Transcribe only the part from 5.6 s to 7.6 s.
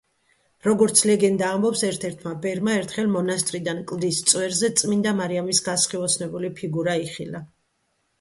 გასხივოსნებული ფიგურა იხილა.